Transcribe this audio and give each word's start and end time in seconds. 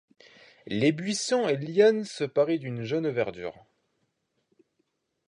Les 0.65 0.91
buissons 0.91 1.47
et 1.47 1.57
lianes 1.57 2.05
se 2.05 2.23
paraient 2.23 2.57
d’une 2.57 2.81
jeune 2.81 3.07
verdure. 3.09 3.67